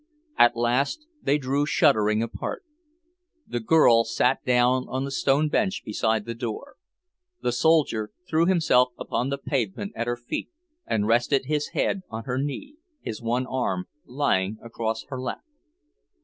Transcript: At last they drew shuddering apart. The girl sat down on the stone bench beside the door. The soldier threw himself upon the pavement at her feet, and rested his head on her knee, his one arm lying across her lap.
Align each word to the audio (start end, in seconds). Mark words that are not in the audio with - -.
At 0.35 0.55
last 0.57 1.05
they 1.21 1.37
drew 1.37 1.67
shuddering 1.67 2.23
apart. 2.23 2.63
The 3.45 3.59
girl 3.59 4.03
sat 4.03 4.43
down 4.43 4.87
on 4.89 5.05
the 5.05 5.11
stone 5.11 5.47
bench 5.47 5.83
beside 5.85 6.25
the 6.25 6.33
door. 6.33 6.77
The 7.43 7.51
soldier 7.51 8.09
threw 8.27 8.47
himself 8.47 8.93
upon 8.97 9.29
the 9.29 9.37
pavement 9.37 9.91
at 9.95 10.07
her 10.07 10.17
feet, 10.17 10.49
and 10.87 11.05
rested 11.05 11.45
his 11.45 11.67
head 11.77 12.01
on 12.09 12.23
her 12.23 12.39
knee, 12.39 12.77
his 13.01 13.21
one 13.21 13.45
arm 13.45 13.85
lying 14.03 14.57
across 14.63 15.03
her 15.09 15.21
lap. 15.21 15.43